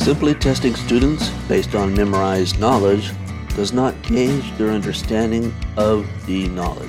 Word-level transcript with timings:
Simply 0.00 0.34
testing 0.34 0.74
students 0.76 1.28
based 1.46 1.74
on 1.74 1.94
memorized 1.94 2.58
knowledge 2.58 3.12
does 3.54 3.74
not 3.74 4.00
gauge 4.02 4.50
their 4.56 4.70
understanding 4.70 5.54
of 5.76 6.06
the 6.24 6.48
knowledge. 6.48 6.88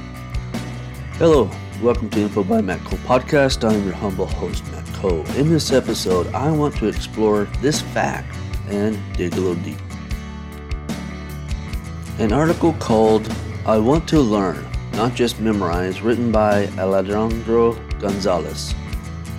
Hello, 1.15 1.51
welcome 1.83 2.09
to 2.11 2.21
Info 2.21 2.41
by 2.41 2.61
Matt 2.61 2.79
Cole 2.85 2.99
podcast. 2.99 3.69
I'm 3.69 3.83
your 3.83 3.95
humble 3.95 4.27
host, 4.27 4.65
Matt 4.71 4.85
Cole. 4.93 5.27
In 5.31 5.49
this 5.49 5.73
episode, 5.73 6.33
I 6.33 6.51
want 6.51 6.77
to 6.77 6.87
explore 6.87 7.43
this 7.59 7.81
fact 7.81 8.33
and 8.69 8.97
dig 9.17 9.33
a 9.33 9.41
little 9.41 9.61
deep. 9.61 9.77
An 12.17 12.31
article 12.31 12.71
called 12.79 13.29
I 13.65 13.77
Want 13.77 14.07
to 14.07 14.21
Learn, 14.21 14.65
Not 14.93 15.15
Just 15.15 15.41
Memorize, 15.41 16.01
written 16.01 16.31
by 16.31 16.67
Alondra 16.77 17.99
Gonzalez. 17.99 18.73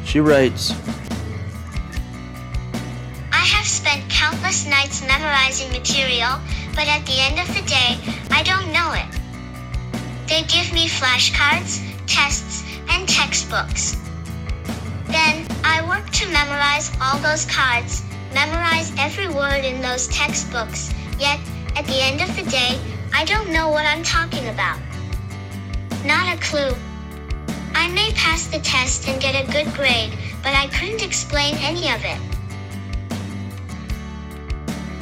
She 0.04 0.20
writes, 0.20 0.74
memorizing 5.32 5.72
material, 5.72 6.38
but 6.74 6.86
at 6.86 7.06
the 7.06 7.18
end 7.18 7.40
of 7.40 7.48
the 7.56 7.62
day, 7.66 7.96
I 8.30 8.42
don't 8.42 8.70
know 8.70 8.92
it. 8.92 9.08
They 10.28 10.42
give 10.42 10.70
me 10.74 10.88
flashcards, 10.88 11.80
tests, 12.06 12.62
and 12.90 13.08
textbooks. 13.08 13.96
Then, 15.06 15.46
I 15.64 15.88
work 15.88 16.10
to 16.10 16.28
memorize 16.28 16.92
all 17.00 17.16
those 17.18 17.46
cards, 17.46 18.02
memorize 18.34 18.92
every 18.98 19.28
word 19.28 19.64
in 19.64 19.80
those 19.80 20.06
textbooks, 20.08 20.92
yet, 21.18 21.40
at 21.76 21.86
the 21.86 22.02
end 22.02 22.20
of 22.20 22.36
the 22.36 22.50
day, 22.50 22.78
I 23.14 23.24
don't 23.24 23.50
know 23.50 23.70
what 23.70 23.86
I'm 23.86 24.02
talking 24.02 24.46
about. 24.48 24.78
Not 26.04 26.28
a 26.28 26.40
clue. 26.42 26.76
I 27.74 27.88
may 27.88 28.12
pass 28.12 28.48
the 28.48 28.60
test 28.60 29.08
and 29.08 29.18
get 29.18 29.34
a 29.34 29.50
good 29.50 29.72
grade, 29.72 30.12
but 30.42 30.52
I 30.52 30.66
couldn't 30.66 31.02
explain 31.02 31.54
any 31.56 31.90
of 31.90 32.04
it. 32.04 32.31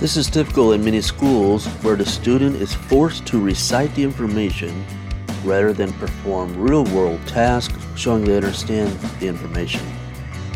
This 0.00 0.16
is 0.16 0.30
typical 0.30 0.72
in 0.72 0.82
many 0.82 1.02
schools 1.02 1.66
where 1.82 1.94
the 1.94 2.06
student 2.06 2.56
is 2.56 2.72
forced 2.72 3.26
to 3.26 3.38
recite 3.38 3.94
the 3.94 4.02
information 4.02 4.82
rather 5.44 5.74
than 5.74 5.92
perform 5.92 6.58
real 6.58 6.84
world 6.84 7.20
tasks 7.26 7.74
showing 7.96 8.24
they 8.24 8.34
understand 8.34 8.90
the 9.20 9.28
information. 9.28 9.82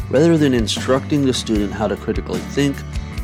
Rather 0.08 0.38
than 0.38 0.54
instructing 0.54 1.26
the 1.26 1.34
student 1.34 1.74
how 1.74 1.86
to 1.86 1.94
critically 1.94 2.38
think, 2.38 2.74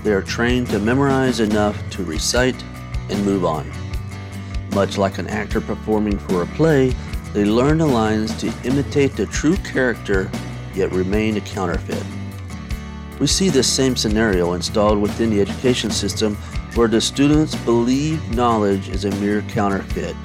they 0.02 0.12
are 0.12 0.20
trained 0.20 0.66
to 0.66 0.78
memorize 0.78 1.40
enough 1.40 1.82
to 1.88 2.04
recite 2.04 2.62
and 3.08 3.24
move 3.24 3.46
on. 3.46 3.72
Much 4.74 4.98
like 4.98 5.16
an 5.16 5.26
actor 5.26 5.62
performing 5.62 6.18
for 6.18 6.42
a 6.42 6.46
play, 6.48 6.94
they 7.32 7.46
learn 7.46 7.78
the 7.78 7.86
lines 7.86 8.36
to 8.42 8.52
imitate 8.64 9.16
the 9.16 9.24
true 9.24 9.56
character 9.56 10.30
yet 10.74 10.92
remain 10.92 11.38
a 11.38 11.40
counterfeit. 11.40 12.04
We 13.20 13.26
see 13.26 13.50
this 13.50 13.70
same 13.70 13.96
scenario 13.96 14.54
installed 14.54 14.98
within 14.98 15.28
the 15.28 15.42
education 15.42 15.90
system 15.90 16.36
where 16.74 16.88
the 16.88 17.02
students 17.02 17.54
believe 17.54 18.34
knowledge 18.34 18.88
is 18.88 19.04
a 19.04 19.10
mere 19.16 19.42
counterfeit, 19.42 20.16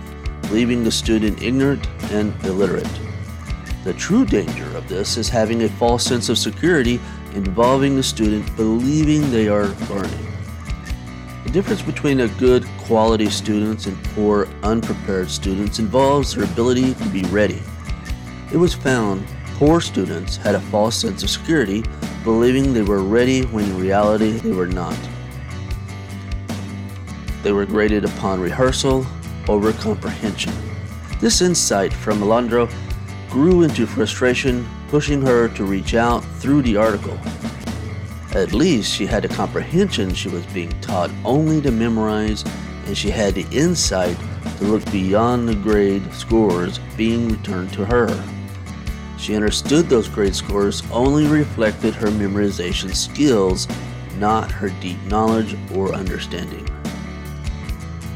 leaving 0.50 0.82
the 0.82 0.92
student 0.92 1.44
ignorant 1.44 1.86
and 2.14 2.34
illiterate. 2.46 2.90
The 3.84 3.94
true 3.94 4.26
danger 4.26 4.66
of 4.78 4.88
this 4.88 5.18
is 5.18 5.28
having 5.28 5.64
a 5.64 5.70
false 5.70 6.06
sense 6.06 6.30
of 6.30 6.38
security 6.38 7.02
involving 7.34 7.98
the 7.98 8.02
student 8.02 8.56
believing 8.56 9.30
they 9.30 9.50
are 9.50 9.68
learning. 9.90 10.28
The 11.44 11.52
difference 11.52 11.82
between 11.82 12.22
a 12.22 12.30
good 12.30 12.66
quality 12.78 13.30
students 13.30 13.88
and 13.88 14.02
poor 14.16 14.48
unprepared 14.64 15.30
students 15.30 15.80
involves 15.80 16.34
their 16.34 16.46
ability 16.46 16.94
to 16.94 17.10
be 17.10 17.24
ready. 17.24 17.62
It 18.54 18.58
was 18.58 18.74
found 18.74 19.28
poor 19.56 19.80
students 19.80 20.36
had 20.36 20.54
a 20.54 20.60
false 20.60 20.98
sense 20.98 21.24
of 21.24 21.30
security, 21.30 21.82
believing 22.26 22.74
they 22.74 22.82
were 22.82 23.02
ready 23.02 23.44
when 23.46 23.64
in 23.64 23.80
reality 23.80 24.32
they 24.32 24.52
were 24.52 24.68
not. 24.68 24.98
They 27.42 27.54
were 27.54 27.66
graded 27.66 28.04
upon 28.04 28.42
rehearsal 28.42 29.06
over 29.48 29.72
comprehension. 29.72 30.52
This 31.22 31.42
insight 31.42 31.94
from 31.94 32.20
Alondra 32.20 32.70
grew 33.30 33.64
into 33.64 33.88
frustration, 33.88 34.68
pushing 34.90 35.22
her 35.22 35.48
to 35.50 35.64
reach 35.64 35.94
out 35.94 36.26
through 36.40 36.62
the 36.64 36.76
article. 36.76 37.18
At 38.34 38.52
least 38.52 38.94
she 38.94 39.06
had 39.06 39.24
the 39.24 39.30
comprehension 39.30 40.14
she 40.14 40.28
was 40.28 40.46
being 40.48 40.78
taught 40.82 41.12
only 41.24 41.62
to 41.62 41.72
memorize, 41.72 42.44
and 42.88 42.98
she 42.98 43.10
had 43.10 43.34
the 43.36 43.48
insight 43.52 44.18
to 44.58 44.66
look 44.66 44.84
beyond 44.92 45.48
the 45.48 45.56
grade 45.56 46.14
scores 46.14 46.80
being 46.98 47.30
returned 47.30 47.72
to 47.72 47.86
her. 47.86 48.08
She 49.26 49.36
understood 49.36 49.90
those 49.90 50.08
grade 50.08 50.36
scores 50.36 50.84
only 50.92 51.26
reflected 51.26 51.96
her 51.96 52.10
memorization 52.10 52.96
skills, 52.96 53.68
not 54.20 54.52
her 54.52 54.70
deep 54.80 55.02
knowledge 55.06 55.58
or 55.74 55.96
understanding. 55.96 56.64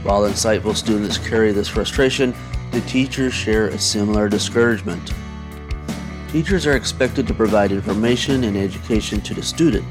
While 0.04 0.30
insightful 0.30 0.76
students 0.76 1.18
carry 1.18 1.52
this 1.52 1.68
frustration, 1.68 2.36
the 2.70 2.82
teachers 2.82 3.34
share 3.34 3.70
a 3.70 3.80
similar 3.80 4.30
discouragement. 4.30 5.12
Teachers 6.28 6.68
are 6.68 6.76
expected 6.76 7.26
to 7.26 7.34
provide 7.34 7.72
information 7.72 8.44
and 8.44 8.56
education 8.56 9.20
to 9.22 9.34
the 9.34 9.42
student. 9.42 9.86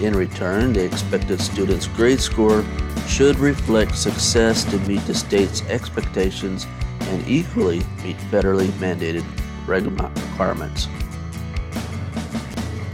In 0.00 0.16
return, 0.16 0.72
they 0.72 0.84
expect 0.84 1.28
that 1.28 1.40
students' 1.40 1.86
grade 1.86 2.20
score 2.20 2.64
should 3.06 3.38
reflect 3.38 3.96
success 3.96 4.64
to 4.64 4.78
meet 4.80 5.06
the 5.06 5.14
state's 5.14 5.62
expectations 5.66 6.66
and 7.02 7.24
equally 7.28 7.82
meet 8.02 8.16
federally 8.32 8.70
mandated 8.80 9.24
requirements. 9.66 10.88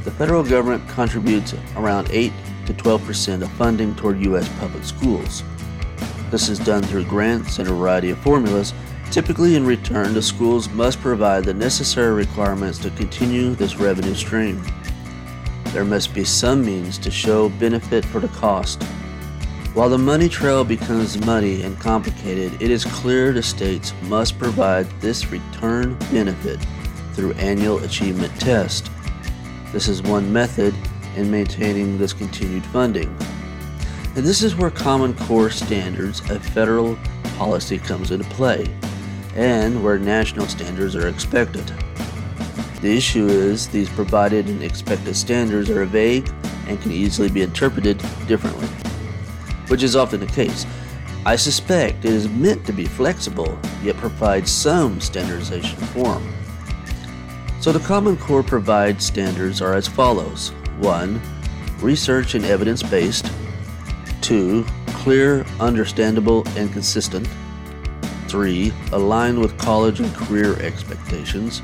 The 0.05 0.11
federal 0.13 0.45
government 0.45 0.89
contributes 0.89 1.55
around 1.77 2.09
8 2.11 2.33
to 2.67 2.75
12 2.75 3.05
percent 3.05 3.43
of 3.43 3.51
funding 3.53 3.95
toward 3.95 4.21
U.S. 4.21 4.49
public 4.61 4.85
schools. 4.85 5.43
This 6.31 6.49
is 6.49 6.59
done 6.59 6.83
through 6.83 7.05
grants 7.05 7.59
and 7.59 7.69
a 7.69 7.73
variety 7.73 8.11
of 8.11 8.19
formulas. 8.19 8.75
Typically, 9.11 9.55
in 9.55 9.65
return, 9.65 10.15
the 10.15 10.23
schools 10.23 10.69
must 10.71 11.01
provide 11.01 11.45
the 11.45 11.55
necessary 11.55 12.13
requirements 12.13 12.79
to 12.79 12.91
continue 12.91 13.55
this 13.55 13.77
revenue 13.77 14.15
stream. 14.15 14.61
There 15.67 15.85
must 15.85 16.15
be 16.15 16.25
some 16.25 16.65
means 16.65 16.99
to 16.99 17.11
show 17.11 17.49
benefit 17.49 18.05
for 18.05 18.21
the 18.21 18.29
cost. 18.29 18.83
While 19.77 19.91
the 19.91 19.99
money 19.99 20.31
trail 20.31 20.65
becomes 20.65 21.23
muddy 21.27 21.61
and 21.61 21.79
complicated, 21.79 22.63
it 22.63 22.71
is 22.71 22.87
clear 22.87 23.31
the 23.31 23.43
states 23.43 23.93
must 24.05 24.39
provide 24.39 24.87
this 25.03 25.31
return 25.31 25.99
benefit 26.11 26.59
through 27.13 27.35
annual 27.35 27.85
achievement 27.85 28.33
test. 28.41 28.91
This 29.75 29.87
is 29.87 30.01
one 30.01 30.33
method 30.33 30.75
in 31.15 31.31
maintaining 31.31 31.99
this 31.99 32.15
continued 32.15 32.65
funding. 32.65 33.15
And 34.15 34.25
this 34.25 34.43
is 34.43 34.57
where 34.57 34.71
Common 34.71 35.13
Core 35.15 35.51
standards 35.51 36.23
of 36.31 36.43
federal 36.43 36.97
policy 37.37 37.77
comes 37.77 38.13
into 38.13 38.25
play, 38.31 38.75
and 39.35 39.85
where 39.85 39.99
national 39.99 40.47
standards 40.47 40.97
are 40.97 41.09
expected. 41.09 41.67
The 42.81 42.97
issue 42.97 43.27
is 43.27 43.69
these 43.69 43.91
provided 43.91 44.49
and 44.49 44.63
expected 44.63 45.15
standards 45.15 45.69
are 45.69 45.85
vague 45.85 46.33
and 46.67 46.81
can 46.81 46.93
easily 46.93 47.29
be 47.29 47.43
interpreted 47.43 47.99
differently, 48.27 48.69
which 49.69 49.83
is 49.83 49.97
often 49.97 50.21
the 50.21 50.27
case. 50.27 50.67
I 51.25 51.37
suspect 51.37 52.05
it 52.05 52.13
is 52.13 52.29
meant 52.29 52.65
to 52.67 52.73
be 52.73 52.85
flexible, 52.85 53.59
yet 53.83 53.97
provides 53.97 54.51
some 54.51 55.01
standardization 55.01 55.79
form. 55.79 56.33
So 57.61 57.73
the 57.73 57.81
Common 57.81 58.17
Core 58.17 58.45
provides 58.45 59.05
standards 59.05 59.61
are 59.61 59.75
as 59.75 59.89
follows 59.89 60.51
1. 60.79 61.21
Research 61.81 62.35
and 62.37 62.45
evidence 62.45 62.83
based. 62.83 63.31
2. 64.21 64.65
Clear, 64.89 65.45
understandable, 65.59 66.47
and 66.57 66.73
consistent. 66.73 67.29
3. 68.29 68.73
Aligned 68.93 69.41
with 69.41 69.59
college 69.59 69.99
and 69.99 70.15
career 70.15 70.57
expectations. 70.61 71.61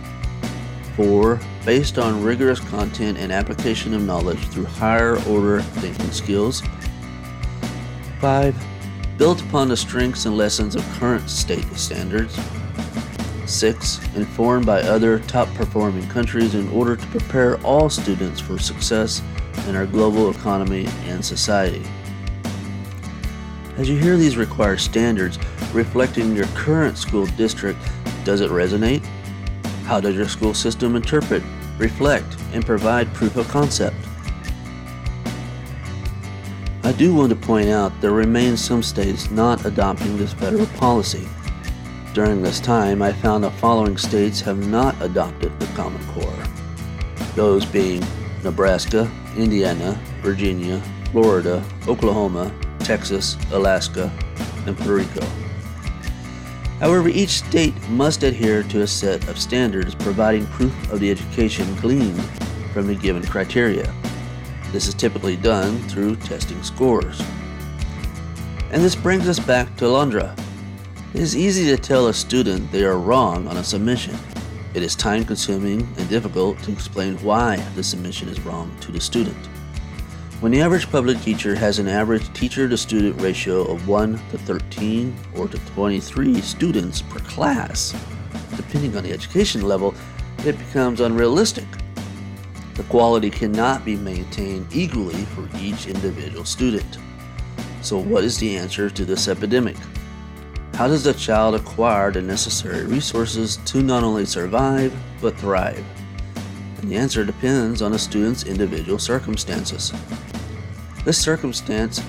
4. 0.97 1.41
Based 1.65 1.99
on 1.99 2.23
rigorous 2.23 2.59
content 2.59 3.17
and 3.17 3.31
application 3.31 3.95
of 3.95 4.03
knowledge 4.03 4.41
through 4.49 4.65
higher 4.65 5.17
order 5.29 5.63
thinking 5.63 6.11
skills. 6.11 6.63
5. 8.23 8.55
Built 9.19 9.43
upon 9.43 9.69
the 9.69 9.77
strengths 9.77 10.27
and 10.27 10.37
lessons 10.37 10.77
of 10.77 10.89
current 10.93 11.29
state 11.29 11.67
standards. 11.75 12.39
6. 13.47 13.99
Informed 14.15 14.65
by 14.65 14.81
other 14.83 15.19
top 15.19 15.53
performing 15.55 16.07
countries 16.09 16.55
in 16.55 16.69
order 16.69 16.95
to 16.95 17.07
prepare 17.09 17.61
all 17.63 17.91
students 17.91 18.41
for 18.41 18.61
success 18.61 19.21
in 19.67 19.75
our 19.75 19.87
global 19.87 20.31
economy 20.31 20.87
and 21.07 21.25
society. 21.25 21.83
As 23.77 23.89
you 23.89 23.99
hear 23.99 24.17
these 24.17 24.37
required 24.37 24.79
standards 24.79 25.37
reflecting 25.73 26.37
your 26.37 26.47
current 26.55 26.97
school 26.97 27.27
district, 27.27 27.81
does 28.23 28.41
it 28.41 28.53
resonate? 28.53 29.05
How 29.85 29.99
does 29.99 30.15
your 30.15 30.29
school 30.29 30.55
system 30.55 30.95
interpret, 30.95 31.43
reflect, 31.77 32.37
and 32.53 32.65
provide 32.65 33.13
proof 33.15 33.37
of 33.37 33.49
concept? 33.49 33.97
I 36.93 36.95
do 36.95 37.15
want 37.15 37.31
to 37.31 37.37
point 37.37 37.71
out 37.71 37.99
there 38.03 38.13
remain 38.13 38.55
some 38.55 38.83
states 38.83 39.31
not 39.31 39.65
adopting 39.65 40.19
this 40.19 40.35
federal 40.35 40.67
policy. 40.77 41.27
During 42.13 42.43
this 42.43 42.61
time, 42.61 43.01
I 43.01 43.15
found 43.15 43.45
the 43.45 43.51
following 43.51 43.97
states 43.97 44.43
have 44.43 44.69
not 44.69 44.95
adopted 45.01 45.59
the 45.59 45.65
Common 45.69 46.07
Core 46.09 46.45
those 47.35 47.65
being 47.65 48.05
Nebraska, 48.45 49.11
Indiana, 49.39 49.99
Virginia, 50.21 50.83
Florida, 51.13 51.65
Oklahoma, 51.89 52.53
Texas, 52.81 53.39
Alaska, 53.53 54.13
and 54.67 54.77
Puerto 54.77 54.95
Rico. 54.95 55.27
However, 56.79 57.09
each 57.09 57.31
state 57.31 57.75
must 57.89 58.23
adhere 58.23 58.63
to 58.65 58.83
a 58.83 58.87
set 58.87 59.27
of 59.29 59.39
standards 59.39 59.95
providing 59.95 60.47
proof 60.49 60.93
of 60.93 61.01
the 61.01 61.11
education 61.11 61.75
gleaned 61.77 62.23
from 62.75 62.87
the 62.87 62.95
given 62.95 63.23
criteria. 63.23 63.91
This 64.73 64.89
is 64.89 64.95
typically 64.95 65.37
done 65.37 65.79
through 65.89 66.17
testing 66.17 66.63
scores. 66.63 67.23
And 68.71 68.83
this 68.83 68.97
brings 68.97 69.29
us 69.29 69.39
back 69.39 69.77
to 69.77 69.85
Alondra. 69.85 70.35
It 71.13 71.21
is 71.21 71.37
easy 71.37 71.67
to 71.67 71.77
tell 71.77 72.07
a 72.07 72.15
student 72.15 72.73
they 72.73 72.85
are 72.85 72.99
wrong 72.99 73.47
on 73.47 73.59
a 73.59 73.65
submission. 73.65 74.17
It 74.73 74.83
is 74.83 74.97
time 74.97 75.27
consuming 75.27 75.87
and 75.99 76.09
difficult 76.09 76.59
to 76.63 76.73
explain 76.73 77.19
why 77.19 77.57
the 77.75 77.85
submission 77.85 78.31
is 78.31 78.41
wrong 78.41 78.75
to 78.81 78.91
the 78.91 79.01
student. 79.01 79.37
When 80.41 80.53
the 80.53 80.63
average 80.63 80.91
public 80.91 81.21
teacher 81.21 81.55
has 81.55 81.79
an 81.79 81.87
average 81.87 82.33
teacher 82.33 82.67
to 82.67 82.77
student 82.79 83.21
ratio 83.21 83.71
of 83.71 83.87
1 83.87 84.19
to 84.31 84.39
13 84.39 85.15
or 85.37 85.49
to 85.49 85.59
23 85.75 86.41
students 86.41 87.03
per 87.03 87.19
class, 87.19 87.95
depending 88.57 88.97
on 88.97 89.03
the 89.03 89.13
education 89.13 89.69
level, 89.69 89.95
it 90.47 90.57
becomes 90.57 91.03
unrealistic. 91.03 91.67
The 92.83 92.89
quality 92.89 93.31
cannot 93.31 93.85
be 93.85 93.95
maintained 93.95 94.67
equally 94.75 95.25
for 95.27 95.49
each 95.57 95.87
individual 95.87 96.45
student. 96.45 96.99
So, 97.81 97.97
what 97.97 98.25
is 98.25 98.39
the 98.39 98.57
answer 98.57 98.91
to 98.91 99.05
this 99.05 99.29
epidemic? 99.29 99.77
How 100.75 100.89
does 100.89 101.07
a 101.07 101.15
child 101.15 101.55
acquire 101.55 102.11
the 102.11 102.21
necessary 102.21 102.85
resources 102.85 103.59
to 103.67 103.85
not 103.85 104.03
only 104.03 104.27
survive, 104.27 104.93
but 105.21 105.37
thrive? 105.37 105.85
And 106.79 106.91
the 106.91 106.97
answer 106.97 107.25
depends 107.25 107.83
on 107.83 107.93
a 107.93 107.99
student's 108.01 108.47
individual 108.47 108.99
circumstances. 108.99 109.93
This 111.05 111.19
circumstance 111.19 112.03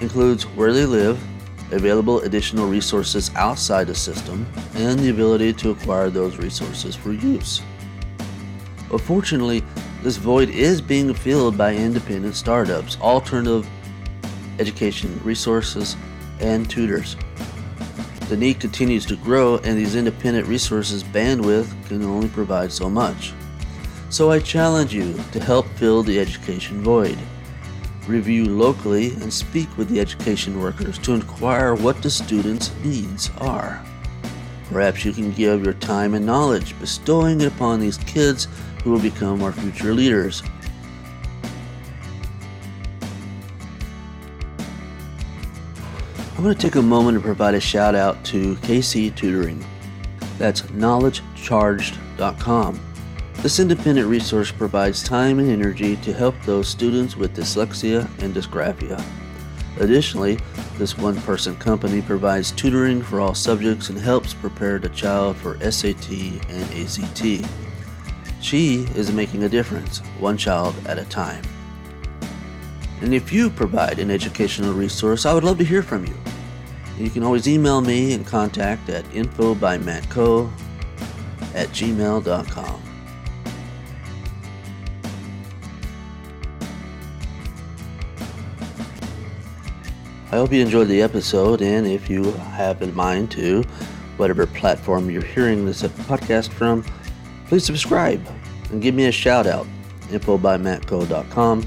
includes 0.00 0.42
where 0.42 0.72
they 0.72 0.86
live, 0.86 1.22
available 1.70 2.22
additional 2.22 2.66
resources 2.66 3.30
outside 3.36 3.86
the 3.86 3.94
system, 3.94 4.44
and 4.74 4.98
the 4.98 5.10
ability 5.10 5.52
to 5.52 5.70
acquire 5.70 6.10
those 6.10 6.36
resources 6.38 6.96
for 6.96 7.12
use. 7.12 7.62
But 8.90 9.00
fortunately, 9.00 9.62
this 10.02 10.16
void 10.16 10.50
is 10.50 10.80
being 10.80 11.12
filled 11.14 11.58
by 11.58 11.74
independent 11.74 12.34
startups, 12.34 12.98
alternative 13.00 13.66
education 14.58 15.20
resources, 15.24 15.96
and 16.40 16.68
tutors. 16.68 17.16
The 18.28 18.36
need 18.36 18.58
continues 18.58 19.06
to 19.06 19.16
grow, 19.16 19.58
and 19.58 19.78
these 19.78 19.94
independent 19.94 20.46
resources' 20.48 21.04
bandwidth 21.04 21.70
can 21.86 22.02
only 22.02 22.28
provide 22.28 22.72
so 22.72 22.90
much. 22.90 23.32
So 24.08 24.30
I 24.30 24.38
challenge 24.38 24.94
you 24.94 25.14
to 25.32 25.40
help 25.40 25.66
fill 25.76 26.02
the 26.02 26.18
education 26.18 26.82
void. 26.82 27.18
Review 28.06 28.44
locally 28.44 29.10
and 29.14 29.32
speak 29.32 29.68
with 29.76 29.88
the 29.88 30.00
education 30.00 30.60
workers 30.60 30.98
to 31.00 31.14
inquire 31.14 31.74
what 31.74 32.02
the 32.02 32.10
students' 32.10 32.72
needs 32.84 33.30
are. 33.38 33.84
Perhaps 34.70 35.04
you 35.04 35.12
can 35.12 35.32
give 35.32 35.64
your 35.64 35.74
time 35.74 36.14
and 36.14 36.24
knowledge, 36.26 36.78
bestowing 36.80 37.40
it 37.40 37.46
upon 37.46 37.78
these 37.80 37.98
kids 37.98 38.48
who 38.82 38.90
will 38.90 39.00
become 39.00 39.42
our 39.42 39.52
future 39.52 39.94
leaders. 39.94 40.42
I 46.36 46.40
want 46.42 46.60
to 46.60 46.66
take 46.66 46.74
a 46.74 46.82
moment 46.82 47.16
to 47.16 47.22
provide 47.22 47.54
a 47.54 47.60
shout 47.60 47.94
out 47.94 48.22
to 48.26 48.56
KC 48.56 49.16
Tutoring. 49.16 49.64
That's 50.36 50.60
knowledgecharged.com. 50.62 52.80
This 53.36 53.58
independent 53.58 54.08
resource 54.08 54.50
provides 54.50 55.02
time 55.02 55.38
and 55.38 55.48
energy 55.48 55.96
to 55.96 56.12
help 56.12 56.34
those 56.42 56.68
students 56.68 57.16
with 57.16 57.34
dyslexia 57.34 58.06
and 58.22 58.34
dysgraphia. 58.34 59.02
Additionally, 59.78 60.38
this 60.78 60.96
one 60.96 61.20
person 61.22 61.56
company 61.56 62.00
provides 62.00 62.50
tutoring 62.50 63.02
for 63.02 63.20
all 63.20 63.34
subjects 63.34 63.90
and 63.90 63.98
helps 63.98 64.32
prepare 64.32 64.78
the 64.78 64.88
child 64.90 65.36
for 65.36 65.58
SAT 65.70 66.10
and 66.10 66.64
ACT. 66.74 67.46
She 68.40 68.86
is 68.94 69.12
making 69.12 69.44
a 69.44 69.48
difference, 69.48 69.98
one 70.18 70.36
child 70.36 70.74
at 70.86 70.98
a 70.98 71.04
time. 71.04 71.42
And 73.00 73.12
if 73.12 73.32
you 73.32 73.50
provide 73.50 73.98
an 73.98 74.10
educational 74.10 74.72
resource, 74.72 75.26
I 75.26 75.34
would 75.34 75.44
love 75.44 75.58
to 75.58 75.64
hear 75.64 75.82
from 75.82 76.06
you. 76.06 76.14
You 76.98 77.10
can 77.10 77.22
always 77.22 77.46
email 77.46 77.82
me 77.82 78.14
and 78.14 78.26
contact 78.26 78.88
at 78.88 79.04
infobymattco 79.06 80.50
at 81.54 81.68
gmail.com. 81.68 82.95
I 90.36 90.40
hope 90.40 90.52
you 90.52 90.60
enjoyed 90.60 90.88
the 90.88 91.00
episode, 91.00 91.62
and 91.62 91.86
if 91.86 92.10
you 92.10 92.32
have 92.32 92.82
in 92.82 92.94
mind 92.94 93.30
to, 93.32 93.62
whatever 94.18 94.46
platform 94.46 95.10
you're 95.10 95.22
hearing 95.22 95.64
this 95.64 95.82
podcast 95.82 96.50
from, 96.50 96.84
please 97.48 97.64
subscribe 97.64 98.22
and 98.70 98.82
give 98.82 98.94
me 98.94 99.06
a 99.06 99.12
shout 99.12 99.46
out. 99.46 99.66
Infobymattco.com 100.08 101.66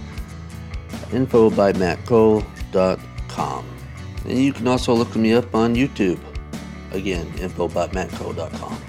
info.mattco.com. 1.12 3.66
And 4.26 4.38
you 4.38 4.54
can 4.54 4.68
also 4.68 4.94
look 4.94 5.16
me 5.16 5.34
up 5.34 5.56
on 5.56 5.74
YouTube. 5.76 6.20
Again, 6.92 7.28
info 7.40 7.68
by 7.68 7.86
info.mattco.com. 7.86 8.89